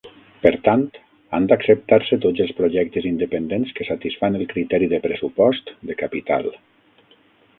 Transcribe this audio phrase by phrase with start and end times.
[0.43, 0.85] Per tant,
[1.37, 6.53] han d'acceptar-se tots els projectes independents que satisfan el criteri de pressupost de capital.